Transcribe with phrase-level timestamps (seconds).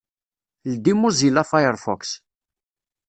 [0.71, 2.17] Ldi Mozilla Firefox.